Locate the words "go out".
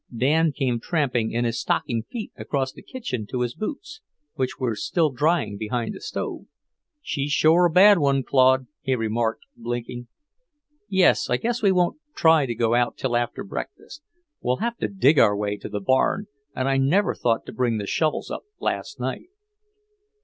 12.55-12.97